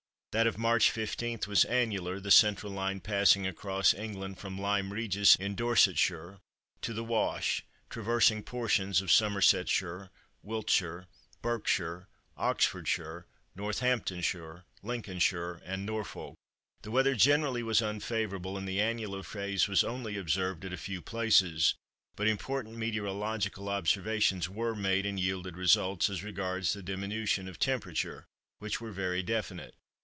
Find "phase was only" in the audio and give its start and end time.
19.23-20.15